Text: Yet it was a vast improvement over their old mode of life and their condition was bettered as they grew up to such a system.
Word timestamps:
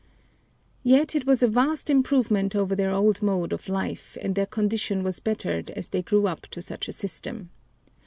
Yet 0.81 1.13
it 1.15 1.27
was 1.27 1.43
a 1.43 1.47
vast 1.47 1.87
improvement 1.87 2.55
over 2.55 2.75
their 2.75 2.89
old 2.89 3.21
mode 3.21 3.53
of 3.53 3.69
life 3.69 4.17
and 4.19 4.33
their 4.33 4.47
condition 4.47 5.03
was 5.03 5.19
bettered 5.19 5.69
as 5.69 5.89
they 5.89 6.01
grew 6.01 6.25
up 6.25 6.41
to 6.49 6.59
such 6.63 6.87
a 6.87 6.91
system. 6.91 7.51